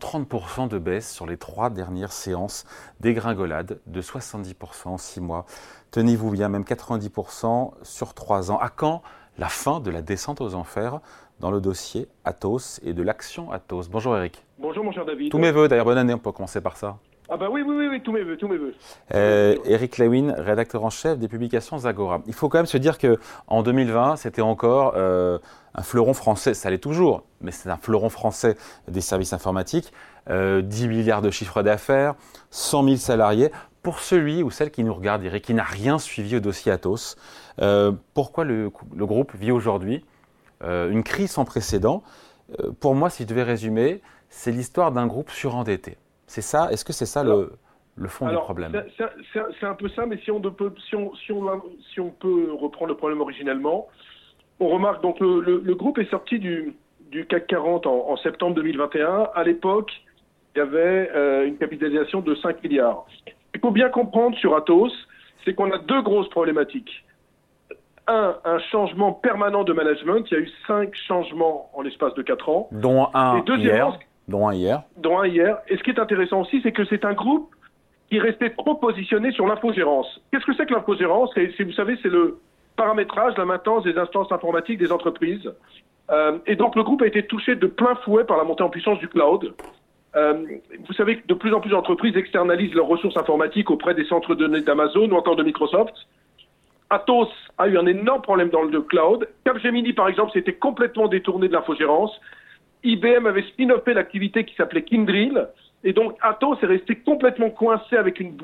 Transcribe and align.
30% 0.00 0.68
de 0.68 0.78
baisse 0.78 1.12
sur 1.12 1.26
les 1.26 1.36
trois 1.36 1.70
dernières 1.70 2.12
séances, 2.12 2.64
dégringolade 3.00 3.80
de 3.86 4.02
70% 4.02 4.88
en 4.88 4.98
six 4.98 5.20
mois. 5.20 5.46
Tenez-vous 5.90 6.30
bien, 6.30 6.48
même 6.48 6.62
90% 6.62 7.72
sur 7.82 8.14
trois 8.14 8.50
ans. 8.50 8.58
À 8.58 8.68
quand 8.68 9.02
la 9.38 9.48
fin 9.48 9.80
de 9.80 9.90
la 9.90 10.02
descente 10.02 10.40
aux 10.40 10.54
enfers 10.54 11.00
dans 11.38 11.50
le 11.50 11.60
dossier 11.60 12.08
Athos 12.24 12.80
et 12.82 12.92
de 12.92 13.02
l'action 13.02 13.50
Athos 13.52 13.84
Bonjour 13.90 14.16
Eric. 14.16 14.44
Bonjour 14.58 14.84
mon 14.84 14.92
cher 14.92 15.04
David. 15.04 15.30
Tous 15.30 15.38
mes 15.38 15.52
voeux, 15.52 15.68
d'ailleurs 15.68 15.86
bonne 15.86 15.98
année, 15.98 16.14
on 16.14 16.18
peut 16.18 16.32
commencer 16.32 16.60
par 16.60 16.76
ça. 16.76 16.98
Ah 17.32 17.36
bah 17.36 17.46
oui, 17.48 17.62
oui, 17.64 17.76
oui, 17.76 17.86
oui 17.88 18.00
tous 18.02 18.10
mes 18.10 18.24
voeux, 18.24 18.36
tous 18.36 18.48
mes 18.48 18.56
voeux. 18.56 18.74
Euh, 19.14 19.56
Eric 19.64 19.98
Lewin, 19.98 20.34
rédacteur 20.36 20.84
en 20.84 20.90
chef 20.90 21.16
des 21.16 21.28
publications 21.28 21.78
Zagora. 21.78 22.22
Il 22.26 22.34
faut 22.34 22.48
quand 22.48 22.58
même 22.58 22.66
se 22.66 22.76
dire 22.76 22.98
qu'en 22.98 23.62
2020, 23.62 24.16
c'était 24.16 24.42
encore 24.42 24.94
euh, 24.96 25.38
un 25.76 25.82
fleuron 25.82 26.12
français, 26.12 26.54
ça 26.54 26.70
l'est 26.70 26.78
toujours, 26.78 27.22
mais 27.40 27.52
c'est 27.52 27.70
un 27.70 27.76
fleuron 27.76 28.08
français 28.08 28.56
des 28.88 29.00
services 29.00 29.32
informatiques, 29.32 29.92
10 30.26 30.32
euh, 30.32 30.62
milliards 30.88 31.22
de 31.22 31.30
chiffre 31.30 31.62
d'affaires, 31.62 32.16
100 32.50 32.82
000 32.82 32.96
salariés. 32.96 33.52
Pour 33.84 34.00
celui 34.00 34.42
ou 34.42 34.50
celle 34.50 34.72
qui 34.72 34.82
nous 34.82 34.92
regarde, 34.92 35.22
Eric, 35.22 35.44
qui 35.44 35.54
n'a 35.54 35.62
rien 35.62 36.00
suivi 36.00 36.36
au 36.36 36.40
dossier 36.40 36.72
Athos, 36.72 37.14
pourquoi 38.12 38.44
le, 38.44 38.72
groupe 38.96 39.34
vit 39.36 39.52
aujourd'hui 39.52 40.04
une 40.62 41.02
crise 41.02 41.30
sans 41.30 41.46
précédent? 41.46 42.02
Pour 42.80 42.94
moi, 42.94 43.08
si 43.08 43.22
je 43.22 43.28
devais 43.28 43.42
résumer, 43.44 44.02
c'est 44.28 44.52
l'histoire 44.52 44.92
d'un 44.92 45.06
groupe 45.06 45.30
surendetté. 45.30 45.96
C'est 46.30 46.42
ça? 46.42 46.68
Est-ce 46.70 46.84
que 46.84 46.92
c'est 46.92 47.06
ça 47.06 47.24
le, 47.24 47.58
fond 48.06 48.28
du 48.28 48.36
problème? 48.36 48.84
C'est 49.32 49.66
un 49.66 49.74
peu 49.74 49.88
ça, 49.88 50.06
mais 50.06 50.16
si 50.18 50.30
on, 50.30 50.40
peut, 50.40 50.72
si, 50.88 50.94
on, 50.94 51.12
si, 51.16 51.32
on, 52.00 52.10
peut 52.10 52.52
reprendre 52.52 52.92
le 52.92 52.96
problème 52.96 53.20
originellement, 53.20 53.88
on 54.60 54.68
remarque 54.68 55.02
donc 55.02 55.18
le, 55.18 55.74
groupe 55.74 55.98
est 55.98 56.08
sorti 56.08 56.38
du, 56.38 56.76
du 57.10 57.26
CAC 57.26 57.48
40 57.48 57.84
en, 57.88 58.16
septembre 58.18 58.54
2021. 58.54 59.30
À 59.34 59.42
l'époque, 59.42 59.90
il 60.54 60.58
y 60.58 60.60
avait 60.60 61.10
euh, 61.12 61.48
une 61.48 61.58
capitalisation 61.58 62.20
de 62.20 62.36
5 62.36 62.62
milliards. 62.62 63.06
Il 63.52 63.60
faut 63.60 63.72
bien 63.72 63.88
comprendre 63.88 64.38
sur 64.38 64.54
Atos, 64.54 64.92
c'est 65.44 65.54
qu'on 65.54 65.72
a 65.72 65.78
deux 65.78 66.02
grosses 66.02 66.30
problématiques. 66.30 67.04
Un, 68.06 68.36
un 68.44 68.60
changement 68.70 69.12
permanent 69.12 69.64
de 69.64 69.72
management. 69.72 70.24
Il 70.30 70.34
y 70.34 70.36
a 70.36 70.40
eu 70.40 70.50
cinq 70.68 70.94
changements 71.08 71.72
en 71.74 71.82
l'espace 71.82 72.14
de 72.14 72.22
4 72.22 72.48
ans. 72.50 72.68
Dont 72.70 73.08
un 73.14 73.42
hier. 73.56 73.98
Dont 74.30 74.48
un 74.48 74.54
hier. 74.54 74.82
Dont 74.96 75.18
un 75.18 75.26
hier. 75.26 75.58
Et 75.68 75.76
ce 75.76 75.82
qui 75.82 75.90
est 75.90 75.98
intéressant 75.98 76.42
aussi, 76.42 76.60
c'est 76.62 76.70
que 76.70 76.84
c'est 76.84 77.04
un 77.04 77.14
groupe 77.14 77.50
qui 78.08 78.20
restait 78.20 78.50
trop 78.50 78.76
positionné 78.76 79.32
sur 79.32 79.44
l'infogérance. 79.46 80.20
Qu'est-ce 80.30 80.46
que 80.46 80.54
c'est 80.54 80.66
que 80.66 80.74
l'infogérance 80.74 81.30
vous 81.36 81.72
savez, 81.72 81.98
c'est 82.00 82.08
le 82.08 82.38
paramétrage, 82.76 83.36
la 83.36 83.44
maintenance 83.44 83.82
des 83.82 83.98
instances 83.98 84.30
informatiques 84.30 84.78
des 84.78 84.92
entreprises. 84.92 85.52
Euh, 86.10 86.38
et 86.46 86.54
donc 86.54 86.76
le 86.76 86.84
groupe 86.84 87.02
a 87.02 87.06
été 87.08 87.24
touché 87.26 87.56
de 87.56 87.66
plein 87.66 87.96
fouet 88.04 88.24
par 88.24 88.36
la 88.36 88.44
montée 88.44 88.62
en 88.62 88.70
puissance 88.70 89.00
du 89.00 89.08
cloud. 89.08 89.52
Euh, 90.14 90.44
vous 90.86 90.92
savez 90.94 91.18
que 91.18 91.26
de 91.26 91.34
plus 91.34 91.52
en 91.52 91.60
plus 91.60 91.70
d'entreprises 91.70 92.16
externalisent 92.16 92.74
leurs 92.74 92.86
ressources 92.86 93.16
informatiques 93.16 93.70
auprès 93.70 93.94
des 93.94 94.04
centres 94.04 94.36
de 94.36 94.46
données 94.46 94.62
d'Amazon 94.62 95.10
ou 95.10 95.16
encore 95.16 95.34
de 95.34 95.42
Microsoft. 95.42 95.94
Atos 96.88 97.28
a 97.58 97.66
eu 97.66 97.76
un 97.78 97.86
énorme 97.86 98.22
problème 98.22 98.50
dans 98.50 98.62
le 98.62 98.80
cloud. 98.80 99.28
Capgemini, 99.44 99.92
par 99.92 100.08
exemple, 100.08 100.32
s'était 100.32 100.54
complètement 100.54 101.08
détourné 101.08 101.48
de 101.48 101.52
l'infogérance. 101.52 102.12
IBM 102.82 103.26
avait 103.26 103.42
spin-offé 103.42 103.94
l'activité 103.94 104.44
qui 104.44 104.54
s'appelait 104.54 104.82
Kindrill. 104.82 105.48
Et 105.82 105.92
donc, 105.92 106.16
Atos 106.20 106.58
est 106.62 106.66
resté 106.66 106.96
complètement 106.96 107.50
coincé 107.50 107.96
avec 107.96 108.20
une, 108.20 108.36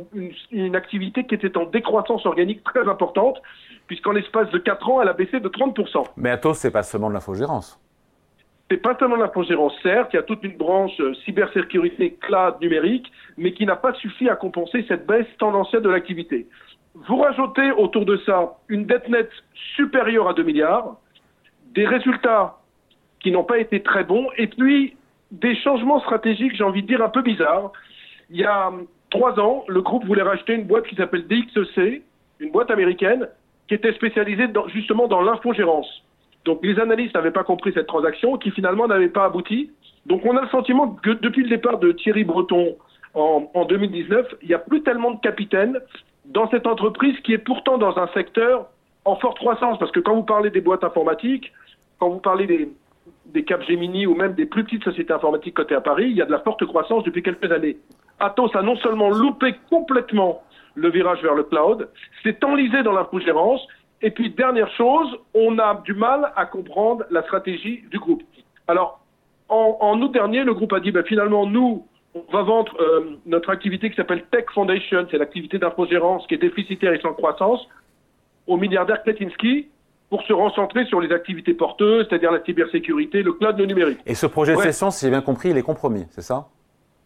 une, 0.51 0.75
activité 0.75 1.25
qui 1.25 1.34
était 1.34 1.56
en 1.59 1.67
décroissance 1.67 2.25
organique 2.25 2.64
très 2.64 2.89
importante, 2.89 3.42
puisqu'en 3.87 4.12
l'espace 4.12 4.51
de 4.51 4.59
4 4.59 4.89
ans, 4.89 5.03
elle 5.03 5.09
a 5.09 5.12
baissé 5.12 5.41
de 5.41 5.48
30%. 5.48 6.05
Mais 6.17 6.31
Atos, 6.31 6.55
c'est 6.55 6.70
pas 6.70 6.83
seulement 6.83 7.09
de 7.09 7.14
l'infogérance. 7.14 7.79
C'est 8.70 8.79
pas 8.79 8.97
seulement 8.98 9.17
de 9.17 9.23
l'infogérance, 9.23 9.75
certes, 9.83 10.11
il 10.12 10.17
y 10.17 10.19
a 10.19 10.25
toute 10.25 10.42
une 10.42 10.57
branche 10.57 10.98
euh, 10.98 11.14
cybersécurité 11.25 12.19
cloud 12.20 12.57
numérique, 12.61 13.13
mais 13.36 13.53
qui 13.53 13.64
n'a 13.64 13.77
pas 13.77 13.95
suffi 13.95 14.29
à 14.29 14.35
compenser 14.35 14.85
cette 14.89 15.07
baisse 15.07 15.27
tendancielle 15.39 15.83
de 15.83 15.91
l'activité. 15.91 16.48
Vous 16.95 17.18
rajoutez 17.18 17.70
autour 17.73 18.07
de 18.07 18.17
ça 18.27 18.57
une 18.68 18.86
dette 18.86 19.08
nette 19.08 19.30
supérieure 19.77 20.29
à 20.29 20.33
2 20.33 20.42
milliards, 20.42 20.97
des 21.74 21.86
résultats 21.86 22.57
qui 23.21 23.31
n'ont 23.31 23.45
pas 23.45 23.59
été 23.59 23.83
très 23.83 24.05
bons, 24.05 24.29
et 24.37 24.47
puis 24.47 24.97
des 25.31 25.57
changements 25.57 26.01
stratégiques, 26.01 26.55
j'ai 26.57 26.65
envie 26.65 26.83
de 26.83 26.87
dire, 26.87 27.03
un 27.03 27.09
peu 27.09 27.23
bizarres. 27.23 27.73
Il 28.31 28.37
y 28.37 28.45
a 28.45 28.73
trois 29.11 29.39
ans, 29.41 29.65
le 29.69 29.83
groupe 29.83 30.05
voulait 30.05 30.23
racheter 30.23 30.55
une 30.55 30.65
boîte 30.65 30.87
qui 30.87 30.97
s'appelle 30.97 31.27
DXEC, 31.27 32.03
une 32.41 32.51
boîte 32.51 32.71
américaine, 32.71 33.29
qui 33.69 33.75
était 33.75 33.93
spécialisée 33.95 34.47
justement 34.69 35.09
dans 35.09 35.23
l'infogérance. 35.23 36.03
Donc 36.45 36.61
les 36.63 36.79
analystes 36.79 37.15
n'avaient 37.15 37.33
pas 37.33 37.43
compris 37.43 37.73
cette 37.73 37.89
transaction, 37.89 38.39
qui 38.39 38.51
finalement 38.53 38.87
n'avait 38.87 39.09
pas 39.09 39.25
abouti. 39.25 39.71
Donc 40.07 40.25
on 40.25 40.37
a 40.37 40.43
le 40.43 40.48
sentiment 40.48 40.89
que 41.03 41.11
depuis 41.11 41.43
le 41.43 41.48
départ 41.48 41.79
de 41.79 41.93
Thierry 41.93 42.23
Breton 42.23 42.77
en, 43.15 43.51
en 43.53 43.65
2019, 43.65 44.27
il 44.43 44.48
n'y 44.48 44.55
a 44.55 44.59
plus 44.59 44.83
tellement 44.83 45.13
de 45.13 45.21
capitaines 45.21 45.81
dans 46.27 46.48
cette 46.51 46.67
entreprise 46.67 47.19
qui 47.21 47.33
est 47.33 47.39
pourtant 47.39 47.79
dans 47.79 47.98
un 47.98 48.07
secteur 48.09 48.69
en 49.05 49.17
forte 49.17 49.39
croissance. 49.39 49.79
Parce 49.79 49.91
que 49.91 50.01
quand 50.01 50.15
vous 50.15 50.23
parlez 50.23 50.51
des 50.51 50.61
boîtes 50.61 50.85
informatiques, 50.85 51.53
quand 51.98 52.11
vous 52.11 52.21
parlez 52.21 52.47
des, 52.47 52.69
des 53.27 53.44
Capgemini 53.44 54.06
ou 54.06 54.14
même 54.14 54.34
des 54.34 54.46
plus 54.46 54.64
petites 54.64 54.84
sociétés 54.84 55.12
informatiques 55.12 55.55
cotées 55.55 55.74
à 55.74 55.80
Paris, 55.80 56.06
il 56.08 56.17
y 56.17 56.22
a 56.22 56.27
de 56.27 56.33
la 56.33 56.40
forte 56.40 56.64
croissance 56.64 57.05
depuis 57.05 57.22
quelques 57.22 57.50
années. 57.50 57.77
Atos 58.18 58.55
a 58.55 58.62
non 58.62 58.77
seulement 58.77 59.11
loupé 59.11 59.55
complètement 59.68 60.42
le 60.74 60.90
virage 60.90 61.22
vers 61.22 61.34
le 61.34 61.42
cloud, 61.42 61.89
s'est 62.22 62.44
enlisé 62.44 62.83
dans 62.83 62.92
l'infogérance, 62.92 63.67
et 64.02 64.11
puis 64.11 64.30
dernière 64.30 64.70
chose, 64.72 65.08
on 65.34 65.58
a 65.58 65.83
du 65.84 65.94
mal 65.94 66.33
à 66.36 66.46
comprendre 66.46 67.05
la 67.11 67.22
stratégie 67.22 67.83
du 67.90 67.98
groupe. 67.98 68.22
Alors, 68.68 69.00
en, 69.48 70.00
août 70.00 70.12
dernier, 70.12 70.44
le 70.44 70.55
groupe 70.55 70.73
a 70.73 70.80
dit, 70.80 70.90
ben, 70.90 71.05
finalement, 71.05 71.46
nous, 71.46 71.86
on 72.14 72.33
va 72.33 72.42
vendre 72.42 72.73
euh, 72.80 73.17
notre 73.27 73.50
activité 73.50 73.90
qui 73.90 73.96
s'appelle 73.96 74.24
Tech 74.30 74.46
Foundation, 74.52 75.06
c'est 75.11 75.18
l'activité 75.18 75.58
d'infogérance 75.58 76.27
qui 76.27 76.34
est 76.34 76.38
déficitaire 76.38 76.92
et 76.92 77.00
sans 77.00 77.12
croissance, 77.12 77.67
au 78.46 78.56
milliardaire 78.56 79.02
Kletinsky, 79.02 79.68
pour 80.11 80.22
se 80.22 80.33
recentrer 80.33 80.84
sur 80.86 81.00
les 81.00 81.12
activités 81.12 81.55
porteuses, 81.55 82.06
c'est-à-dire 82.08 82.30
la 82.30 82.42
cybersécurité, 82.44 83.22
le 83.22 83.33
cloud, 83.33 83.58
le 83.58 83.67
numérique. 83.67 83.98
Et 84.06 84.14
ce 84.14 84.27
projet 84.27 84.55
de 84.55 84.61
cession, 84.61 84.90
si 84.90 85.05
j'ai 85.05 85.11
bien 85.11 85.20
compris, 85.20 85.50
il 85.50 85.56
est 85.56 85.62
compromis, 85.62 86.06
c'est 86.11 86.22
ça? 86.22 86.46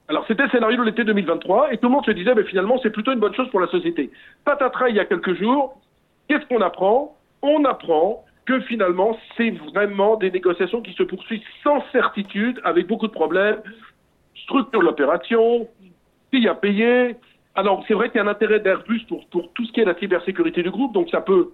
Alors 0.09 0.25
c'était 0.27 0.43
le 0.43 0.51
scénario 0.51 0.77
de 0.79 0.83
l'été 0.83 1.05
2023 1.05 1.73
et 1.73 1.79
tout 1.79 1.87
le 1.87 1.93
monde 1.93 2.05
se 2.05 2.11
disait 2.11 2.35
mais 2.35 2.43
finalement 2.43 2.79
c'est 2.83 2.91
plutôt 2.91 3.13
une 3.13 3.21
bonne 3.21 3.35
chose 3.35 3.49
pour 3.51 3.61
la 3.61 3.69
société. 3.69 4.11
Patatras 4.45 4.89
il 4.89 4.97
y 4.97 5.01
a 5.01 5.05
quelques 5.05 5.35
jours, 5.35 5.81
qu'est-ce 6.29 6.45
qu'on 6.47 6.61
apprend? 6.61 7.17
On 7.43 7.65
apprend 7.65 8.25
que 8.45 8.61
finalement 8.63 9.17
c'est 9.37 9.51
vraiment 9.51 10.17
des 10.17 10.33
négociations 10.33 10.83
qui 10.83 10.95
se 10.95 11.05
poursuivent 11.05 11.45
sans 11.63 11.85
certitude, 11.93 12.61
avec 12.65 12.89
beaucoup 12.89 13.07
de 13.07 13.13
problèmes, 13.13 13.63
structure 14.35 14.81
de 14.81 14.85
l'opération, 14.85 15.69
qui 16.33 16.49
a 16.49 16.57
payé. 16.57 17.15
Alors 17.55 17.85
c'est 17.87 17.95
vrai 17.95 18.09
qu'il 18.11 18.17
y 18.17 18.21
a 18.21 18.25
un 18.25 18.31
intérêt 18.31 18.59
d'Airbus 18.59 19.05
pour, 19.09 19.25
pour 19.29 19.53
tout 19.53 19.65
ce 19.65 19.71
qui 19.71 19.81
est 19.81 19.85
la 19.85 19.95
cybersécurité 19.97 20.65
du 20.65 20.73
groupe, 20.73 20.93
donc 20.93 21.09
ça 21.11 21.21
peut 21.21 21.51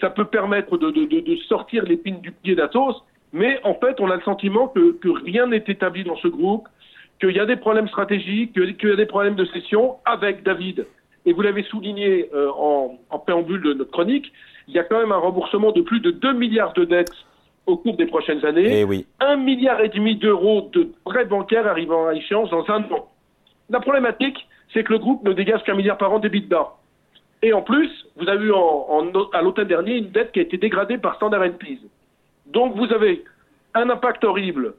ça 0.00 0.10
peut 0.10 0.24
permettre 0.24 0.78
de, 0.78 0.90
de, 0.90 1.04
de 1.04 1.36
sortir 1.48 1.84
l'épine 1.84 2.20
du 2.20 2.32
pied 2.32 2.54
d'Atos, 2.54 3.02
mais 3.32 3.60
en 3.64 3.74
fait, 3.74 4.00
on 4.00 4.10
a 4.10 4.16
le 4.16 4.22
sentiment 4.22 4.68
que, 4.68 4.92
que 4.92 5.08
rien 5.08 5.46
n'est 5.46 5.64
établi 5.66 6.04
dans 6.04 6.16
ce 6.16 6.28
groupe, 6.28 6.68
qu'il 7.20 7.32
y 7.32 7.40
a 7.40 7.46
des 7.46 7.56
problèmes 7.56 7.88
stratégiques, 7.88 8.52
qu'il 8.52 8.88
y 8.88 8.92
a 8.92 8.96
des 8.96 9.06
problèmes 9.06 9.34
de 9.34 9.44
cession 9.46 9.96
avec 10.04 10.42
David. 10.42 10.86
Et 11.26 11.32
vous 11.32 11.42
l'avez 11.42 11.62
souligné 11.64 12.28
euh, 12.34 12.50
en, 12.56 12.98
en, 13.10 13.18
préambule 13.18 13.62
de 13.62 13.72
notre 13.72 13.90
chronique, 13.90 14.32
il 14.68 14.74
y 14.74 14.78
a 14.78 14.84
quand 14.84 14.98
même 14.98 15.12
un 15.12 15.18
remboursement 15.18 15.72
de 15.72 15.80
plus 15.80 16.00
de 16.00 16.10
2 16.10 16.32
milliards 16.34 16.74
de 16.74 16.84
dettes 16.84 17.12
au 17.66 17.76
cours 17.76 17.96
des 17.96 18.06
prochaines 18.06 18.44
années. 18.44 18.80
Et 18.80 18.84
oui. 18.84 19.06
Un 19.20 19.36
milliard 19.36 19.80
et 19.80 19.88
demi 19.88 20.16
d'euros 20.16 20.70
de 20.72 20.90
prêts 21.04 21.24
bancaires 21.24 21.66
arrivant 21.66 22.06
à 22.06 22.14
échéance 22.14 22.50
dans 22.50 22.64
un 22.68 22.82
an. 22.84 23.08
La 23.70 23.80
problématique, 23.80 24.46
c'est 24.72 24.84
que 24.84 24.92
le 24.92 24.98
groupe 24.98 25.24
ne 25.24 25.32
dégage 25.32 25.62
qu'un 25.64 25.74
milliard 25.74 25.98
par 25.98 26.12
an 26.12 26.18
d'EBITDA. 26.18 26.68
Et 27.44 27.52
en 27.52 27.60
plus, 27.60 27.90
vous 28.16 28.26
avez 28.26 28.46
eu 28.46 28.54
à 29.34 29.42
l'automne 29.42 29.68
dernier 29.68 29.96
une 29.98 30.08
dette 30.08 30.32
qui 30.32 30.38
a 30.38 30.42
été 30.44 30.56
dégradée 30.56 30.96
par 30.96 31.16
Standard 31.16 31.42
Poor's. 31.60 31.78
Donc 32.46 32.74
vous 32.74 32.90
avez 32.90 33.22
un 33.74 33.90
impact 33.90 34.24
horrible 34.24 34.72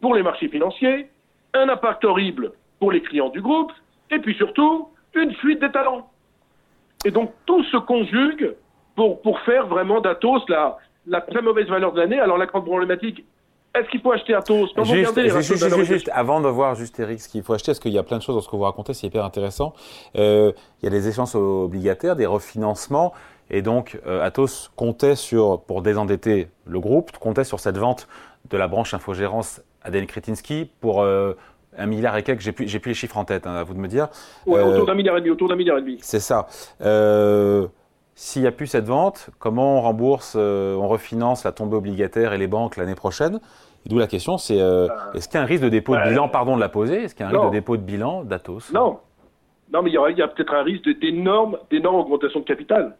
pour 0.00 0.14
les 0.14 0.22
marchés 0.22 0.48
financiers, 0.48 1.10
un 1.52 1.68
impact 1.68 2.06
horrible 2.06 2.52
pour 2.80 2.92
les 2.92 3.02
clients 3.02 3.28
du 3.28 3.42
groupe, 3.42 3.72
et 4.10 4.20
puis 4.20 4.34
surtout 4.36 4.88
une 5.14 5.34
fuite 5.34 5.60
des 5.60 5.70
talents. 5.70 6.08
Et 7.04 7.10
donc 7.10 7.34
tout 7.44 7.62
se 7.64 7.76
conjugue 7.76 8.54
pour, 8.96 9.20
pour 9.20 9.38
faire 9.40 9.66
vraiment 9.66 10.00
d'Atos 10.00 10.42
la, 10.48 10.78
la 11.06 11.20
très 11.20 11.42
mauvaise 11.42 11.68
valeur 11.68 11.92
de 11.92 12.00
l'année. 12.00 12.20
Alors 12.20 12.38
la 12.38 12.46
grande 12.46 12.64
problématique, 12.64 13.22
est-ce 13.80 13.88
qu'il 13.88 14.00
faut 14.00 14.12
acheter 14.12 14.34
Atos 14.34 14.70
juste, 14.84 15.84
juste, 15.84 16.10
avant 16.12 16.40
de 16.40 16.48
voir 16.48 16.74
juste 16.74 16.98
Eric 17.00 17.20
ce 17.20 17.28
qu'il 17.28 17.42
faut 17.42 17.54
acheter, 17.54 17.72
parce 17.72 17.80
qu'il 17.80 17.92
y 17.92 17.98
a 17.98 18.02
plein 18.02 18.18
de 18.18 18.22
choses 18.22 18.34
dans 18.34 18.40
ce 18.40 18.48
que 18.48 18.56
vous 18.56 18.62
racontez, 18.62 18.94
c'est 18.94 19.06
hyper 19.06 19.24
intéressant. 19.24 19.72
Euh, 20.16 20.52
il 20.82 20.86
y 20.86 20.88
a 20.88 20.90
des 20.90 21.08
échéances 21.08 21.34
obligataires, 21.34 22.16
des 22.16 22.26
refinancements, 22.26 23.12
et 23.50 23.62
donc 23.62 23.98
euh, 24.06 24.24
Atos 24.24 24.70
comptait 24.76 25.16
sur, 25.16 25.62
pour 25.62 25.82
désendetter 25.82 26.48
le 26.66 26.80
groupe, 26.80 27.16
comptait 27.18 27.44
sur 27.44 27.60
cette 27.60 27.78
vente 27.78 28.08
de 28.50 28.56
la 28.56 28.68
branche 28.68 28.94
infogérance 28.94 29.62
à 29.82 29.90
Denis 29.90 30.06
Kretinsky 30.06 30.70
pour 30.80 31.02
euh, 31.02 31.34
un 31.76 31.86
milliard 31.86 32.16
et 32.16 32.22
quelques, 32.22 32.40
j'ai 32.40 32.52
plus, 32.52 32.66
plus 32.78 32.90
les 32.90 32.94
chiffres 32.94 33.16
en 33.16 33.24
tête, 33.24 33.46
hein, 33.46 33.54
à 33.54 33.62
vous 33.62 33.74
de 33.74 33.78
me 33.78 33.88
dire. 33.88 34.08
Ouais, 34.46 34.60
autour 34.60 34.86
d'un 34.86 34.94
milliard 34.94 35.16
et 35.16 35.20
demi, 35.20 35.30
autour 35.30 35.48
d'un 35.48 35.56
milliard 35.56 35.78
et 35.78 35.80
demi. 35.80 35.98
C'est 36.00 36.20
ça. 36.20 36.46
Euh, 36.82 37.66
s'il 38.14 38.42
n'y 38.42 38.48
a 38.48 38.52
plus 38.52 38.66
cette 38.66 38.86
vente, 38.86 39.30
comment 39.38 39.78
on 39.78 39.80
rembourse, 39.82 40.34
euh, 40.36 40.74
on 40.74 40.88
refinance 40.88 41.44
la 41.44 41.52
tombée 41.52 41.76
obligataire 41.76 42.32
et 42.32 42.38
les 42.38 42.48
banques 42.48 42.76
l'année 42.76 42.96
prochaine? 42.96 43.40
D'où 43.86 43.98
la 43.98 44.06
question, 44.06 44.36
c'est 44.36 44.56
est-ce 45.14 45.28
qu'il 45.28 45.36
y 45.36 45.40
a 45.40 45.42
un 45.42 45.46
risque 45.46 45.64
de 45.64 45.68
dépôt 45.68 45.96
de 45.96 46.02
bilan, 46.02 46.28
pardon 46.28 46.56
de 46.56 46.60
la 46.60 46.68
poser, 46.68 47.04
est-ce 47.04 47.14
qu'il 47.14 47.24
y 47.24 47.26
a 47.26 47.30
un 47.30 47.32
risque 47.32 47.46
de 47.46 47.58
dépôt 47.58 47.76
de 47.76 47.82
bilan 47.82 48.22
d'Atos? 48.22 48.72
Non, 48.72 48.98
non, 49.72 49.82
mais 49.82 49.90
il 49.90 49.94
y 49.94 50.22
a, 50.22 50.24
a 50.24 50.28
peut-être 50.28 50.54
un 50.54 50.62
risque 50.62 50.88
d'énormes, 50.98 51.58
d'énormes 51.70 51.96
augmentations 51.96 52.40
de 52.40 52.44
capital. 52.44 52.96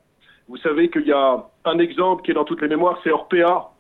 Vous 0.48 0.56
savez 0.58 0.90
qu'il 0.90 1.06
y 1.06 1.12
a 1.12 1.44
un 1.64 1.78
exemple 1.78 2.22
qui 2.22 2.30
est 2.30 2.34
dans 2.34 2.44
toutes 2.44 2.62
les 2.62 2.68
mémoires, 2.68 2.98
c'est 3.04 3.10
Orpea, 3.10 3.70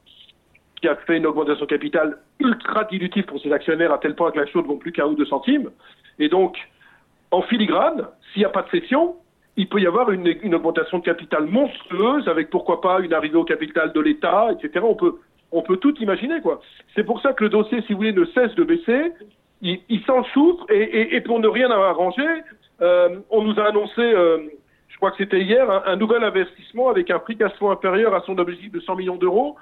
qui 0.80 0.88
a 0.88 0.96
fait 0.96 1.16
une 1.16 1.26
augmentation 1.26 1.64
de 1.64 1.70
capital 1.70 2.18
ultra 2.40 2.84
dilutive 2.84 3.24
pour 3.24 3.40
ses 3.40 3.52
actionnaires 3.52 3.92
à 3.92 3.98
tel 3.98 4.14
point 4.14 4.30
que 4.30 4.38
la 4.38 4.46
chose 4.46 4.62
ne 4.62 4.68
vaut 4.68 4.76
plus 4.76 4.92
qu'un 4.92 5.06
ou 5.06 5.14
deux 5.14 5.26
centimes. 5.26 5.70
Et 6.18 6.28
donc, 6.28 6.56
en 7.30 7.42
filigrane, 7.42 8.06
s'il 8.32 8.40
n'y 8.40 8.46
a 8.46 8.50
pas 8.50 8.62
de 8.62 8.70
cession, 8.70 9.16
il 9.56 9.68
peut 9.68 9.80
y 9.80 9.86
avoir 9.86 10.10
une, 10.10 10.26
une, 10.42 10.54
augmentation 10.54 10.98
de 10.98 11.04
capital 11.04 11.46
monstrueuse 11.46 12.28
avec 12.28 12.48
pourquoi 12.48 12.80
pas 12.80 13.00
une 13.00 13.12
arrivée 13.12 13.36
au 13.36 13.44
capital 13.44 13.92
de 13.92 14.00
l'État, 14.00 14.48
etc. 14.52 14.84
On 14.88 14.94
peut, 14.94 15.18
on 15.52 15.62
peut 15.62 15.76
tout 15.78 15.94
imaginer, 15.98 16.40
quoi. 16.40 16.60
C'est 16.94 17.04
pour 17.04 17.20
ça 17.20 17.32
que 17.32 17.44
le 17.44 17.50
dossier, 17.50 17.82
si 17.82 17.92
vous 17.92 17.98
voulez, 17.98 18.12
ne 18.12 18.24
cesse 18.26 18.54
de 18.54 18.64
baisser. 18.64 19.12
Il, 19.60 19.80
il 19.88 20.02
s'en 20.04 20.22
souffre 20.24 20.66
et, 20.70 20.82
et, 20.82 21.16
et, 21.16 21.20
pour 21.20 21.40
ne 21.40 21.48
rien 21.48 21.70
arranger, 21.70 22.28
euh, 22.80 23.18
on 23.30 23.42
nous 23.42 23.58
a 23.58 23.64
annoncé, 23.64 24.00
euh, 24.00 24.38
je 24.88 24.96
crois 24.98 25.10
que 25.10 25.16
c'était 25.16 25.40
hier, 25.40 25.68
un, 25.68 25.82
un, 25.86 25.96
nouvel 25.96 26.22
investissement 26.22 26.90
avec 26.90 27.10
un 27.10 27.18
prix 27.18 27.36
inférieur 27.40 28.14
à 28.14 28.20
son 28.20 28.38
objectif 28.38 28.70
de 28.70 28.78
100 28.78 28.94
millions 28.96 29.16
d'euros 29.16 29.56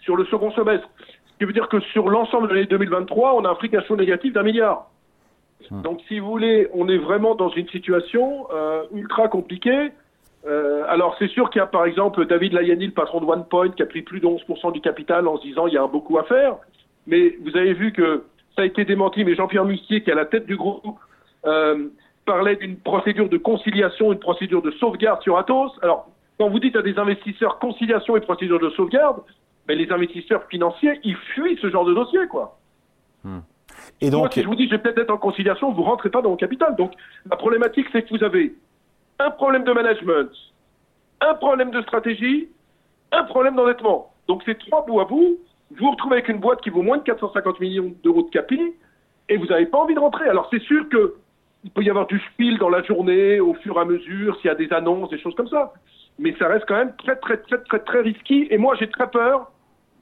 sur 0.00 0.16
le 0.16 0.24
second 0.26 0.52
semestre. 0.52 0.88
Ce 1.26 1.38
qui 1.38 1.44
veut 1.44 1.52
dire 1.52 1.68
que 1.68 1.80
sur 1.80 2.08
l'ensemble 2.08 2.48
de 2.48 2.54
l'année 2.54 2.66
2023, 2.66 3.34
on 3.34 3.44
a 3.44 3.50
un 3.50 3.54
free 3.56 3.68
cash 3.68 3.84
flow 3.84 3.96
négatif 3.96 4.32
d'un 4.32 4.42
milliard. 4.42 4.90
Hum. 5.70 5.82
Donc, 5.82 6.00
si 6.08 6.18
vous 6.18 6.30
voulez, 6.30 6.68
on 6.72 6.88
est 6.88 6.98
vraiment 6.98 7.34
dans 7.34 7.50
une 7.50 7.68
situation 7.68 8.46
euh, 8.52 8.84
ultra 8.94 9.28
compliquée. 9.28 9.90
Euh, 10.46 10.84
alors, 10.88 11.14
c'est 11.18 11.28
sûr 11.28 11.50
qu'il 11.50 11.60
y 11.60 11.62
a, 11.62 11.66
par 11.66 11.84
exemple, 11.84 12.26
David 12.26 12.52
Layani, 12.52 12.86
le 12.86 12.92
patron 12.92 13.20
de 13.20 13.26
OnePoint, 13.26 13.70
qui 13.70 13.82
a 13.82 13.86
pris 13.86 14.02
plus 14.02 14.20
de 14.20 14.26
11% 14.26 14.72
du 14.72 14.80
capital 14.80 15.28
en 15.28 15.36
se 15.36 15.42
disant 15.42 15.66
il 15.66 15.74
y 15.74 15.78
a 15.78 15.86
beaucoup 15.86 16.18
à 16.18 16.24
faire. 16.24 16.56
Mais 17.06 17.36
vous 17.42 17.56
avez 17.56 17.74
vu 17.74 17.92
que 17.92 18.24
ça 18.56 18.62
a 18.62 18.64
été 18.64 18.84
démenti, 18.84 19.24
mais 19.24 19.34
Jean-Pierre 19.34 19.64
Mustier, 19.64 20.02
qui 20.02 20.10
est 20.10 20.12
à 20.12 20.16
la 20.16 20.26
tête 20.26 20.46
du 20.46 20.56
groupe, 20.56 20.98
euh, 21.46 21.88
parlait 22.24 22.56
d'une 22.56 22.76
procédure 22.76 23.28
de 23.28 23.38
conciliation, 23.38 24.12
une 24.12 24.18
procédure 24.18 24.62
de 24.62 24.70
sauvegarde 24.72 25.22
sur 25.22 25.38
Atos. 25.38 25.72
Alors, 25.82 26.08
quand 26.38 26.48
vous 26.48 26.58
dites 26.58 26.76
à 26.76 26.82
des 26.82 26.98
investisseurs 26.98 27.58
conciliation 27.58 28.16
et 28.16 28.20
procédure 28.20 28.58
de 28.58 28.70
sauvegarde, 28.70 29.22
mais 29.68 29.74
les 29.74 29.90
investisseurs 29.92 30.44
financiers, 30.48 31.00
ils 31.04 31.16
fuient 31.16 31.58
ce 31.60 31.70
genre 31.70 31.84
de 31.84 31.94
dossier, 31.94 32.26
quoi. 32.28 32.58
Hmm. 33.24 33.40
Et 34.00 34.10
donc, 34.10 34.20
Moi, 34.20 34.30
si 34.32 34.42
je 34.42 34.46
vous 34.46 34.54
dis, 34.54 34.66
je 34.66 34.72
vais 34.72 34.78
peut-être 34.78 34.98
être 34.98 35.10
en 35.10 35.18
conciliation, 35.18 35.72
vous 35.72 35.82
rentrez 35.82 36.10
pas 36.10 36.22
dans 36.22 36.30
mon 36.30 36.36
capital. 36.36 36.74
Donc, 36.76 36.92
la 37.30 37.36
problématique, 37.36 37.86
c'est 37.92 38.02
que 38.02 38.16
vous 38.16 38.24
avez 38.24 38.54
un 39.18 39.30
problème 39.30 39.64
de 39.64 39.72
management, 39.72 40.30
un 41.20 41.34
problème 41.34 41.70
de 41.70 41.82
stratégie, 41.82 42.48
un 43.12 43.24
problème 43.24 43.56
d'endettement. 43.56 44.12
Donc, 44.28 44.42
c'est 44.44 44.58
trois 44.58 44.84
bouts 44.84 45.00
à 45.00 45.04
bout. 45.04 45.38
Vous 45.70 45.76
vous 45.84 45.90
retrouvez 45.90 46.16
avec 46.16 46.28
une 46.28 46.38
boîte 46.38 46.60
qui 46.60 46.70
vaut 46.70 46.82
moins 46.82 46.98
de 46.98 47.02
450 47.02 47.60
millions 47.60 47.92
d'euros 48.02 48.22
de 48.22 48.30
capi, 48.30 48.60
et 49.28 49.36
vous 49.36 49.46
n'avez 49.46 49.66
pas 49.66 49.78
envie 49.78 49.94
de 49.94 50.00
rentrer. 50.00 50.28
Alors, 50.28 50.48
c'est 50.50 50.62
sûr 50.62 50.88
que 50.88 51.14
il 51.64 51.70
peut 51.70 51.82
y 51.82 51.90
avoir 51.90 52.06
du 52.06 52.18
spill 52.32 52.58
dans 52.58 52.68
la 52.68 52.82
journée, 52.82 53.38
au 53.38 53.54
fur 53.54 53.76
et 53.76 53.80
à 53.80 53.84
mesure, 53.84 54.36
s'il 54.36 54.46
y 54.46 54.50
a 54.50 54.56
des 54.56 54.72
annonces, 54.72 55.10
des 55.10 55.18
choses 55.20 55.34
comme 55.36 55.48
ça. 55.48 55.72
Mais 56.18 56.34
ça 56.38 56.48
reste 56.48 56.64
quand 56.66 56.76
même 56.76 56.94
très, 56.96 57.16
très, 57.16 57.36
très, 57.36 57.58
très, 57.58 57.78
très 57.78 58.00
risqué. 58.00 58.52
Et 58.52 58.58
moi, 58.58 58.74
j'ai 58.78 58.88
très 58.90 59.08
peur 59.08 59.50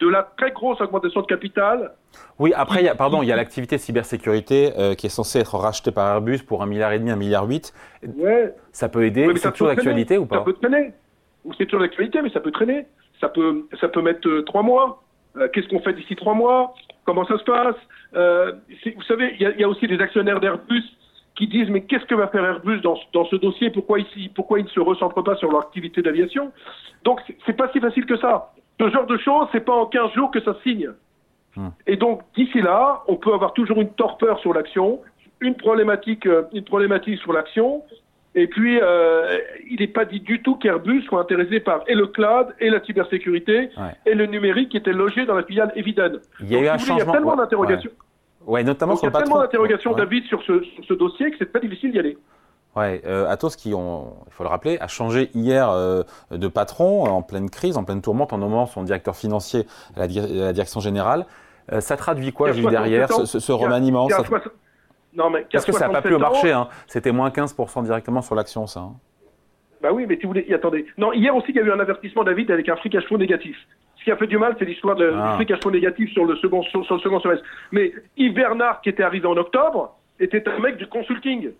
de 0.01 0.09
la 0.09 0.23
très 0.23 0.51
grosse 0.51 0.81
augmentation 0.81 1.21
de 1.21 1.27
capital. 1.27 1.93
Oui, 2.39 2.53
après, 2.57 2.81
il 2.81 2.87
y 2.87 2.89
a, 2.89 2.95
pardon, 2.95 3.23
il 3.23 3.29
y 3.29 3.33
a 3.33 3.37
l'activité 3.37 3.77
cybersécurité 3.79 4.73
euh, 4.79 4.95
qui 4.95 5.07
est 5.07 5.11
censée 5.11 5.39
être 5.39 5.57
rachetée 5.57 5.93
par 5.93 6.09
Airbus 6.09 6.39
pour 6.39 6.63
un 6.63 6.67
milliard 6.67 6.93
et 6.93 6.99
demi, 6.99 7.11
un 7.11 7.17
milliard 7.17 7.47
huit. 7.47 7.73
Ouais. 8.17 8.55
Ça 8.73 8.89
peut 8.89 9.05
aider. 9.05 9.29
c'est 9.37 9.53
toujours 9.53 9.69
d'actualité 9.69 10.19
ou 10.19 10.27
pas 10.27 10.39
Ça 10.39 10.45
peut 10.45 10.55
traîner. 10.55 10.93
C'est 11.59 11.67
toujours 11.67 11.81
d'actualité, 11.81 12.23
mais 12.23 12.31
ça 12.31 12.41
peut 12.41 12.51
traîner. 12.51 12.87
Ça 13.21 13.29
peut, 13.29 13.67
ça 13.81 13.89
peut 13.89 14.01
mettre 14.01 14.27
euh, 14.27 14.43
trois 14.43 14.63
mois. 14.63 15.03
Euh, 15.37 15.49
qu'est-ce 15.53 15.69
qu'on 15.69 15.81
fait 15.81 15.93
d'ici 15.93 16.17
trois 16.17 16.35
mois? 16.35 16.75
Comment 17.05 17.27
ça 17.27 17.39
se 17.39 17.45
passe? 17.45 17.77
Vous 18.13 19.03
savez, 19.03 19.37
il 19.39 19.49
y, 19.49 19.61
y, 19.61 19.65
a 19.65 19.69
aussi 19.69 19.87
des 19.87 20.01
actionnaires 20.01 20.41
d'Airbus 20.41 20.83
qui 21.37 21.47
disent 21.47 21.69
mais 21.71 21.83
qu'est-ce 21.83 22.05
que 22.07 22.15
va 22.15 22.29
faire 22.29 22.45
Airbus 22.45 22.81
dans, 22.81 22.99
dans 23.13 23.25
ce 23.27 23.37
dossier? 23.37 23.71
Pourquoi 23.71 24.01
ici 24.01 24.31
Pourquoi 24.35 24.61
ils 24.61 24.65
ne 24.65 24.71
se 24.71 24.81
recentrent 24.81 25.23
pas 25.23 25.37
sur 25.37 25.51
leur 25.51 25.61
activité 25.61 26.03
d'aviation? 26.03 26.53
Donc 27.05 27.21
c'est 27.47 27.57
pas 27.57 27.71
si 27.73 27.81
facile 27.81 28.07
que 28.07 28.17
ça. 28.17 28.53
Ce 28.81 28.89
genre 28.89 29.07
de 29.07 29.19
choses, 29.19 29.47
c'est 29.53 29.65
pas 29.65 29.75
en 29.75 29.87
15 29.87 30.13
jours 30.13 30.31
que 30.31 30.41
ça 30.41 30.57
signe. 30.63 30.91
Hmm. 31.55 31.69
Et 31.87 31.97
donc 31.97 32.23
d'ici 32.35 32.63
là, 32.63 33.03
on 33.09 33.17
peut 33.17 33.35
avoir 33.35 33.53
toujours 33.53 33.81
une 33.81 33.91
torpeur 33.91 34.39
sur 34.41 34.55
l'action, 34.55 35.01
une 35.41 35.55
problématique, 35.55 36.27
euh, 36.27 36.45
une 36.55 36.65
problématique 36.65 37.21
sur 37.21 37.33
l'action. 37.33 37.83
Et 38.35 38.47
puis, 38.47 38.79
euh, 38.81 39.39
il 39.69 39.81
n'est 39.81 39.89
pas 39.89 40.05
dit 40.05 40.21
du 40.21 40.41
tout 40.41 40.55
qu'Airbus 40.55 41.03
soit 41.03 41.21
intéressé 41.21 41.59
par 41.59 41.83
et 41.89 41.95
le 41.95 42.07
cloud, 42.07 42.55
et 42.61 42.71
la 42.71 42.81
cybersécurité, 42.85 43.71
et 44.07 44.15
le 44.15 44.27
numérique 44.27 44.69
qui 44.69 44.77
était 44.77 44.93
logé 44.93 45.27
dans 45.27 45.35
la 45.35 45.43
filiale 45.43 45.73
Eviden. 45.75 46.21
Il 46.41 46.53
y 46.53 46.57
a 46.57 46.61
eu 46.61 46.69
un 46.69 46.79
changement. 46.79 46.97
Il 46.97 46.99
y 47.01 47.09
a 47.09 47.13
tellement 47.13 47.37
d'interrogations. 47.37 47.91
Ouais, 48.47 48.63
notamment 48.63 48.93
Donc, 48.93 49.01
sur 49.01 49.09
il 49.09 49.13
y 49.13 49.17
a 49.17 49.21
tellement 49.21 49.41
d'interrogations, 49.41 49.95
David, 49.95 50.25
sur 50.27 50.41
ce, 50.45 50.63
sur 50.63 50.85
ce 50.85 50.95
dossier 50.95 51.31
que 51.33 51.39
c'est 51.39 51.53
pas 51.53 51.59
difficile 51.59 51.91
d'y 51.91 51.99
aller. 51.99 52.17
Ouais, 52.77 53.03
euh, 53.05 53.29
Atos 53.29 53.57
qui, 53.57 53.75
ont, 53.75 54.15
il 54.27 54.33
faut 54.33 54.45
le 54.45 54.49
rappeler, 54.49 54.79
a 54.81 54.87
changé 54.87 55.31
hier 55.35 55.69
euh, 55.71 56.05
de 56.31 56.47
patron 56.47 57.05
en 57.05 57.21
pleine 57.21 57.51
crise, 57.51 57.77
en 57.77 57.83
pleine 57.83 58.01
tourmente, 58.01 58.33
en 58.33 58.39
nommant 58.39 58.67
son 58.67 58.85
directeur 58.85 59.17
financier 59.17 59.67
à 59.97 60.07
la, 60.07 60.07
la 60.07 60.53
direction 60.53 60.79
générale. 60.81 61.27
Euh, 61.73 61.81
ça 61.81 61.97
traduit 61.97 62.33
quoi, 62.33 62.53
juste 62.53 62.69
derrière, 62.69 63.11
ce, 63.13 63.39
ce, 63.39 63.53
remaniement 63.53 64.09
ça... 64.09 64.23
Non, 65.13 65.31
mais 65.31 65.47
Parce 65.51 65.65
que 65.65 65.73
ça 65.73 65.89
n'a 65.89 65.95
pas 65.95 66.03
plu 66.03 66.15
au 66.15 66.21
marché, 66.21 66.53
hein. 66.53 66.69
c'était 66.87 67.11
moins 67.11 67.31
15% 67.31 67.83
directement 67.83 68.23
sur 68.23 68.37
l'action, 68.37 68.69
ça. 68.69 68.81
Hein. 68.81 68.93
Bah 69.83 69.91
oui, 69.93 70.05
mais 70.07 70.17
vous 70.23 70.29
voulez, 70.29 70.47
attendez. 70.55 70.87
Non, 70.99 71.13
hier 71.13 71.35
aussi, 71.35 71.51
il 71.51 71.57
y 71.57 71.59
a 71.59 71.63
eu 71.63 71.73
un 71.73 71.81
avertissement, 71.81 72.23
David, 72.23 72.51
avec 72.51 72.69
un 72.69 72.77
free 72.77 72.91
cash 72.91 73.05
flow 73.07 73.19
négatif. 73.19 73.57
Ce 73.99 74.05
qui 74.05 74.13
a 74.13 74.17
fait 74.17 74.27
du 74.29 74.39
mal, 74.39 74.55
c'est 74.59 74.65
l'histoire 74.65 74.95
de 74.95 75.13
ah. 75.13 75.35
free 75.35 75.47
cash 75.47 75.61
flow 75.61 75.71
négatif 75.73 76.13
sur 76.13 76.25
le 76.25 76.37
second, 76.37 76.63
sur, 76.63 76.85
sur 76.85 76.95
le 76.95 77.01
second 77.01 77.19
semestre. 77.19 77.45
Mais 77.73 77.93
Yves 78.17 78.35
Bernard, 78.35 78.83
qui 78.83 78.91
était 78.91 79.03
arrivé 79.03 79.27
en 79.27 79.37
octobre, 79.37 79.97
était 80.21 80.47
un 80.49 80.59
mec 80.61 80.77
du 80.77 80.87
consulting. 80.87 81.51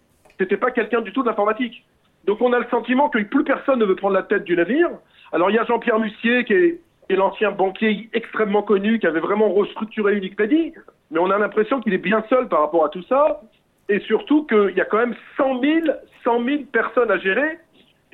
C'était 0.41 0.57
pas 0.57 0.71
quelqu'un 0.71 1.03
du 1.03 1.13
tout 1.13 1.21
de 1.23 1.29
l'informatique. 1.29 1.85
Donc 2.25 2.41
on 2.41 2.55
a 2.55 2.59
le 2.59 2.67
sentiment 2.71 3.11
que 3.11 3.19
plus 3.19 3.45
personne 3.45 3.79
ne 3.79 3.85
veut 3.85 3.95
prendre 3.95 4.15
la 4.15 4.23
tête 4.23 4.45
du 4.45 4.57
navire. 4.57 4.89
Alors 5.33 5.51
il 5.51 5.57
y 5.57 5.59
a 5.59 5.65
Jean-Pierre 5.67 5.99
Mussier 5.99 6.45
qui 6.45 6.55
est, 6.55 6.81
est 7.11 7.17
l'ancien 7.17 7.51
banquier 7.51 8.09
extrêmement 8.15 8.63
connu, 8.63 8.99
qui 8.99 9.07
avait 9.07 9.21
vraiment 9.21 9.53
restructuré 9.53 10.17
Unicredit, 10.17 10.73
mais 11.11 11.19
on 11.19 11.31
a 11.31 11.37
l'impression 11.37 11.81
qu'il 11.83 11.93
est 11.93 11.99
bien 11.99 12.25
seul 12.31 12.49
par 12.49 12.61
rapport 12.61 12.87
à 12.87 12.89
tout 12.89 13.03
ça, 13.03 13.43
et 13.91 14.01
surtout 14.01 14.47
qu'il 14.47 14.75
y 14.75 14.81
a 14.81 14.87
quand 14.87 14.97
même 14.97 15.15
100 15.37 15.61
000, 15.61 15.87
100 16.25 16.45
000 16.45 16.63
personnes 16.73 17.11
à 17.11 17.19
gérer. 17.19 17.59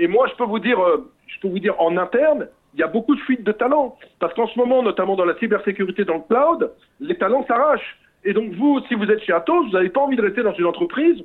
Et 0.01 0.09
moi, 0.09 0.27
je 0.27 0.35
peux 0.35 0.45
vous 0.45 0.59
dire, 0.59 0.83
euh, 0.83 1.09
je 1.29 1.39
peux 1.41 1.49
vous 1.49 1.61
dire 1.61 1.81
en 1.81 1.97
interne, 1.97 2.49
il 2.75 2.81
y 2.81 2.83
a 2.83 2.89
beaucoup 2.89 3.15
de 3.15 3.21
fuites 3.21 3.45
de 3.45 3.53
talents. 3.53 3.97
Parce 4.19 4.35
qu'en 4.35 4.49
ce 4.49 4.59
moment, 4.59 4.83
notamment 4.83 5.15
dans 5.15 5.25
la 5.25 5.39
cybersécurité, 5.39 6.05
dans 6.05 6.17
le 6.17 6.23
cloud, 6.29 6.73
les 6.99 7.17
talents 7.17 7.47
s'arrachent. 7.47 7.99
Et 8.25 8.33
donc 8.33 8.53
vous, 8.55 8.81
si 8.89 8.95
vous 8.95 9.09
êtes 9.11 9.23
chez 9.23 9.33
Atos, 9.33 9.67
vous 9.67 9.73
n'avez 9.73 9.91
pas 9.91 10.01
envie 10.01 10.17
de 10.17 10.23
rester 10.23 10.43
dans 10.43 10.55
une 10.55 10.67
entreprise 10.67 11.25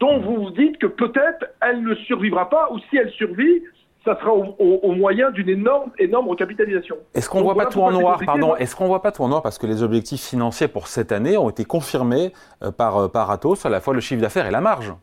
dont 0.00 0.18
vous 0.20 0.36
vous 0.44 0.50
dites 0.50 0.78
que 0.78 0.86
peut-être 0.86 1.46
elle 1.60 1.82
ne 1.82 1.94
survivra 1.94 2.48
pas, 2.48 2.68
ou 2.72 2.78
si 2.90 2.96
elle 2.96 3.10
survit, 3.10 3.62
ça 4.04 4.18
sera 4.18 4.32
au, 4.32 4.56
au, 4.58 4.80
au 4.82 4.92
moyen 4.92 5.30
d'une 5.30 5.50
énorme, 5.50 5.92
énorme 5.98 6.28
recapitalisation. 6.28 6.96
Est-ce 7.14 7.28
qu'on 7.28 7.42
voit 7.42 7.54
pas 7.54 7.66
tout 7.66 7.82
en 7.82 7.90
noir, 7.92 8.18
pardon 8.24 8.56
Est-ce 8.56 8.74
qu'on 8.74 8.86
voit 8.86 9.02
pas 9.02 9.12
tout 9.12 9.22
en 9.22 9.28
noir 9.28 9.42
parce 9.42 9.58
que 9.58 9.66
les 9.66 9.82
objectifs 9.82 10.22
financiers 10.22 10.68
pour 10.68 10.88
cette 10.88 11.12
année 11.12 11.36
ont 11.36 11.50
été 11.50 11.66
confirmés 11.66 12.32
euh, 12.62 12.72
par, 12.72 12.96
euh, 12.96 13.08
par 13.08 13.30
Atos, 13.30 13.66
à 13.66 13.68
la 13.68 13.80
fois 13.80 13.92
le 13.92 14.00
chiffre 14.00 14.22
d'affaires 14.22 14.46
et 14.46 14.50
la 14.50 14.62
marge 14.62 14.94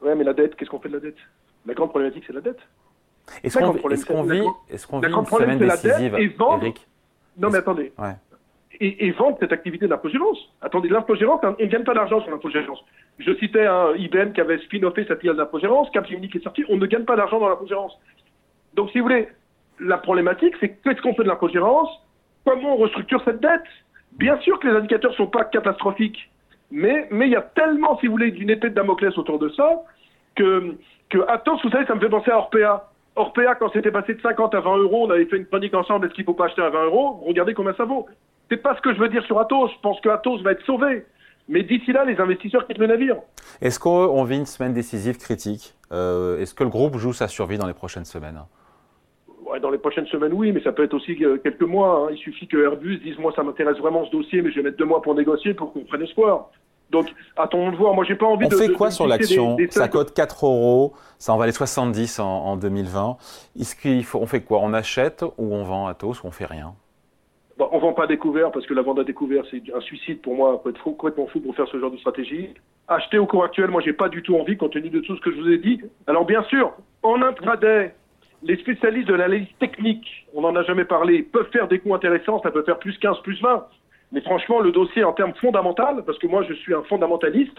Ouais, 0.00 0.14
mais 0.14 0.22
la 0.22 0.32
dette, 0.32 0.54
qu'est-ce 0.54 0.70
qu'on 0.70 0.78
fait 0.78 0.88
de 0.88 0.94
la 0.94 1.00
dette? 1.00 1.16
La 1.66 1.74
grande 1.74 1.90
problématique, 1.90 2.22
c'est 2.26 2.32
la 2.32 2.40
dette. 2.40 2.60
Est-ce 3.42 3.58
qu'on 3.58 3.74
est 3.74 3.80
qu 3.80 3.88
vit, 4.32 4.46
est 4.70 4.86
qu 4.86 5.00
vit 5.00 5.12
une 5.12 5.26
semaine 5.26 5.58
décisive, 5.58 6.14
Eric? 6.14 6.86
Non, 7.36 7.50
mais 7.50 7.58
attendez. 7.58 7.92
Ouais. 7.98 8.14
Et, 8.80 9.06
et, 9.06 9.10
vendre 9.10 9.36
cette 9.40 9.52
activité 9.52 9.88
d'infogérance. 9.88 10.38
Attendez, 10.60 10.88
l'infogérance, 10.88 11.40
hein, 11.42 11.56
ils 11.58 11.66
ne 11.66 11.70
gagnent 11.70 11.84
pas 11.84 11.94
d'argent 11.94 12.20
sur 12.20 12.30
l'infogérance. 12.30 12.78
Je 13.18 13.34
citais 13.34 13.66
un 13.66 13.92
IBM 13.96 14.32
qui 14.32 14.40
avait 14.40 14.58
spin-offé 14.58 15.04
sa 15.04 15.16
filiale 15.16 15.36
d'infogérance, 15.36 15.90
Capgemini 15.90 16.28
qui 16.28 16.38
est 16.38 16.42
sorti, 16.42 16.64
on 16.68 16.76
ne 16.76 16.86
gagne 16.86 17.04
pas 17.04 17.16
d'argent 17.16 17.40
dans 17.40 17.48
l'infogérance. 17.48 17.98
Donc, 18.74 18.90
si 18.90 18.98
vous 18.98 19.06
voulez, 19.06 19.28
la 19.80 19.98
problématique, 19.98 20.54
c'est 20.60 20.80
qu'est-ce 20.82 21.02
qu'on 21.02 21.14
fait 21.14 21.24
de 21.24 21.28
l'infogérance? 21.28 21.88
Comment 22.44 22.74
on 22.74 22.76
restructure 22.76 23.20
cette 23.24 23.40
dette? 23.40 23.64
Bien 24.12 24.38
sûr 24.40 24.58
que 24.60 24.68
les 24.68 24.74
indicateurs 24.74 25.10
ne 25.10 25.16
sont 25.16 25.26
pas 25.26 25.44
catastrophiques, 25.44 26.30
mais 26.70 27.08
mais 27.10 27.26
il 27.26 27.32
y 27.32 27.36
a 27.36 27.42
tellement, 27.42 27.98
si 27.98 28.06
vous 28.06 28.12
voulez, 28.12 28.30
d'une 28.30 28.50
épée 28.50 28.70
de 28.70 28.74
Damoclès 28.74 29.16
autour 29.18 29.38
de 29.38 29.48
ça 29.50 29.82
que, 30.34 30.76
que 31.10 31.18
Atos, 31.28 31.60
vous 31.62 31.70
savez, 31.70 31.86
ça 31.86 31.94
me 31.94 32.00
fait 32.00 32.08
penser 32.08 32.30
à 32.30 32.38
Orpea. 32.38 32.90
Orpea, 33.16 33.54
quand 33.58 33.70
c'était 33.72 33.90
passé 33.90 34.14
de 34.14 34.20
50 34.20 34.54
à 34.54 34.60
20 34.60 34.76
euros, 34.78 35.06
on 35.06 35.10
avait 35.10 35.26
fait 35.26 35.36
une 35.36 35.46
chronique 35.46 35.74
ensemble, 35.74 36.06
est-ce 36.06 36.14
qu'il 36.14 36.22
ne 36.22 36.26
faut 36.26 36.34
pas 36.34 36.46
acheter 36.46 36.62
à 36.62 36.70
20 36.70 36.84
euros? 36.84 37.20
Regardez 37.26 37.54
combien 37.54 37.74
ça 37.74 37.84
vaut. 37.84 38.06
C'est 38.48 38.56
pas 38.56 38.74
ce 38.76 38.80
que 38.80 38.94
je 38.94 38.98
veux 38.98 39.08
dire 39.08 39.24
sur 39.24 39.38
Atos. 39.38 39.70
Je 39.72 39.80
pense 39.80 40.00
que 40.00 40.08
Atos 40.08 40.42
va 40.42 40.52
être 40.52 40.64
sauvé. 40.64 41.04
Mais 41.48 41.62
d'ici 41.62 41.92
là, 41.92 42.04
les 42.04 42.18
investisseurs 42.20 42.66
quittent 42.66 42.78
le 42.78 42.86
navire. 42.86 43.16
Est-ce 43.60 43.80
qu'on 43.80 44.22
vit 44.24 44.36
une 44.36 44.46
semaine 44.46 44.74
décisive 44.74 45.16
critique 45.18 45.74
euh, 45.92 46.38
Est-ce 46.40 46.54
que 46.54 46.62
le 46.62 46.70
groupe 46.70 46.96
joue 46.98 47.12
sa 47.12 47.26
survie 47.26 47.56
dans 47.56 47.66
les 47.66 47.74
prochaines 47.74 48.04
semaines? 48.04 48.40
Ouais, 49.46 49.58
Dans 49.60 49.70
les 49.70 49.78
prochaines 49.78 50.06
semaines, 50.08 50.32
oui, 50.34 50.52
mais 50.52 50.60
ça 50.62 50.72
peut 50.72 50.84
être 50.84 50.92
aussi 50.92 51.16
euh, 51.24 51.38
quelques 51.38 51.62
mois. 51.62 52.08
Hein. 52.08 52.12
Il 52.12 52.18
suffit 52.18 52.46
que 52.46 52.58
Airbus 52.62 52.98
dise 52.98 53.18
Moi, 53.18 53.32
ça 53.34 53.42
m'intéresse 53.42 53.78
vraiment 53.78 54.04
ce 54.04 54.10
dossier, 54.10 54.42
mais 54.42 54.50
je 54.50 54.56
vais 54.56 54.62
mettre 54.62 54.76
deux 54.76 54.84
mois 54.84 55.00
pour 55.00 55.14
négocier 55.14 55.54
pour 55.54 55.72
qu'on 55.72 55.84
prenne 55.84 56.02
espoir. 56.02 56.50
Donc, 56.90 57.06
attendons 57.36 57.70
de 57.70 57.76
voir. 57.76 57.94
Moi, 57.94 58.04
j'ai 58.06 58.14
pas 58.14 58.26
envie 58.26 58.44
on 58.44 58.48
de. 58.48 58.54
On 58.54 58.58
fait 58.58 58.72
quoi 58.72 58.88
de, 58.88 58.94
sur 58.94 59.06
l'action? 59.06 59.56
Ça 59.70 59.88
cote 59.88 60.12
4 60.12 60.44
euros, 60.44 60.94
ça 61.18 61.32
en 61.32 61.38
valait 61.38 61.52
70 61.52 62.18
en, 62.18 62.26
en 62.26 62.56
2020. 62.58 63.16
Est-ce 63.58 63.74
qu'il 63.74 64.04
faut, 64.04 64.18
on 64.18 64.26
fait 64.26 64.42
quoi? 64.42 64.60
On 64.62 64.74
achète 64.74 65.22
ou 65.22 65.54
on 65.54 65.64
vend 65.64 65.86
Atos 65.86 66.22
ou 66.22 66.26
on 66.26 66.30
fait 66.30 66.46
rien? 66.46 66.74
Bon, 67.58 67.68
on 67.72 67.78
vend 67.78 67.92
pas 67.92 68.06
découvert 68.06 68.52
parce 68.52 68.66
que 68.66 68.74
la 68.74 68.82
vente 68.82 69.00
à 69.00 69.04
découvert, 69.04 69.42
c'est 69.50 69.60
un 69.74 69.80
suicide 69.80 70.20
pour 70.22 70.36
moi. 70.36 70.62
Peut 70.62 70.70
être 70.70 70.80
complètement 70.80 71.26
fou 71.26 71.40
pour 71.40 71.56
faire 71.56 71.66
ce 71.66 71.80
genre 71.80 71.90
de 71.90 71.96
stratégie. 71.96 72.54
Acheter 72.86 73.18
au 73.18 73.26
cours 73.26 73.42
actuel, 73.42 73.68
moi, 73.68 73.82
j'ai 73.84 73.92
pas 73.92 74.08
du 74.08 74.22
tout 74.22 74.36
envie 74.36 74.56
compte 74.56 74.72
tenu 74.74 74.90
de 74.90 75.00
tout 75.00 75.16
ce 75.16 75.20
que 75.20 75.32
je 75.32 75.40
vous 75.40 75.48
ai 75.48 75.58
dit. 75.58 75.82
Alors, 76.06 76.24
bien 76.24 76.44
sûr, 76.44 76.72
en 77.02 77.20
intraday, 77.20 77.92
les 78.44 78.56
spécialistes 78.58 79.08
de 79.08 79.14
l'analyse 79.14 79.48
technique, 79.58 80.06
on 80.34 80.42
n'en 80.42 80.54
a 80.54 80.62
jamais 80.62 80.84
parlé, 80.84 81.24
peuvent 81.24 81.50
faire 81.50 81.66
des 81.66 81.80
coups 81.80 81.96
intéressants. 81.96 82.40
Ça 82.42 82.52
peut 82.52 82.62
faire 82.62 82.78
plus 82.78 82.96
15, 82.96 83.22
plus 83.24 83.42
20. 83.42 83.66
Mais 84.12 84.20
franchement, 84.20 84.60
le 84.60 84.70
dossier 84.70 85.02
en 85.02 85.12
termes 85.12 85.34
fondamental, 85.34 86.04
parce 86.06 86.18
que 86.18 86.28
moi, 86.28 86.44
je 86.48 86.54
suis 86.54 86.74
un 86.74 86.82
fondamentaliste, 86.84 87.58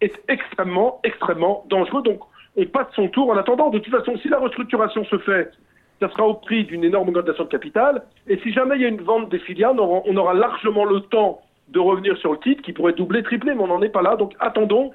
est 0.00 0.20
extrêmement, 0.26 1.00
extrêmement 1.04 1.64
dangereux. 1.68 2.02
Donc, 2.02 2.22
on 2.56 2.64
passe 2.66 2.88
son 2.96 3.06
tour 3.06 3.30
en 3.30 3.36
attendant. 3.36 3.70
De 3.70 3.78
toute 3.78 3.94
façon, 3.94 4.16
si 4.18 4.28
la 4.28 4.40
restructuration 4.40 5.04
se 5.04 5.18
fait, 5.18 5.52
ça 6.00 6.08
sera 6.10 6.24
au 6.24 6.34
prix 6.34 6.64
d'une 6.64 6.84
énorme 6.84 7.08
augmentation 7.08 7.44
de 7.44 7.48
capital. 7.48 8.02
Et 8.26 8.38
si 8.38 8.52
jamais 8.52 8.76
il 8.76 8.82
y 8.82 8.84
a 8.84 8.88
une 8.88 9.02
vente 9.02 9.28
des 9.30 9.38
filiales, 9.38 9.78
on 9.78 10.16
aura, 10.16 10.34
largement 10.34 10.84
le 10.84 11.00
temps 11.00 11.40
de 11.68 11.80
revenir 11.80 12.16
sur 12.18 12.32
le 12.32 12.38
titre 12.38 12.62
qui 12.62 12.72
pourrait 12.72 12.92
doubler, 12.92 13.22
tripler, 13.22 13.54
mais 13.54 13.62
on 13.62 13.66
n'en 13.66 13.82
est 13.82 13.88
pas 13.88 14.02
là. 14.02 14.16
Donc 14.16 14.34
attendons. 14.40 14.92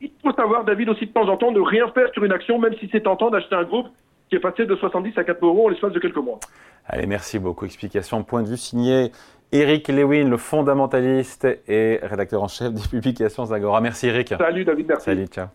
Il 0.00 0.10
faut 0.22 0.32
savoir, 0.32 0.64
David, 0.64 0.90
aussi 0.90 1.06
de 1.06 1.12
temps 1.12 1.28
en 1.28 1.38
temps, 1.38 1.52
ne 1.52 1.60
rien 1.60 1.88
faire 1.88 2.10
sur 2.12 2.22
une 2.22 2.32
action, 2.32 2.58
même 2.58 2.74
si 2.78 2.88
c'est 2.92 3.00
tentant 3.00 3.30
d'acheter 3.30 3.54
un 3.54 3.64
groupe 3.64 3.86
qui 4.28 4.36
est 4.36 4.40
passé 4.40 4.66
de 4.66 4.74
70 4.76 5.16
à 5.16 5.24
4 5.24 5.44
euros 5.44 5.66
en 5.66 5.68
l'espace 5.70 5.92
de 5.92 6.00
quelques 6.00 6.16
mois. 6.16 6.38
Allez, 6.86 7.06
merci 7.06 7.38
beaucoup. 7.38 7.64
Explication, 7.64 8.22
point 8.22 8.42
de 8.42 8.48
vue 8.48 8.56
signé 8.56 9.10
Eric 9.52 9.88
Lewin, 9.88 10.28
le 10.28 10.36
fondamentaliste 10.36 11.46
et 11.68 12.00
rédacteur 12.02 12.42
en 12.42 12.48
chef 12.48 12.72
des 12.72 12.88
publications 12.88 13.46
Zagora. 13.46 13.80
Merci 13.80 14.08
Eric. 14.08 14.34
Salut 14.36 14.64
David, 14.64 14.86
merci. 14.88 15.04
Salut, 15.04 15.26
ciao. 15.26 15.46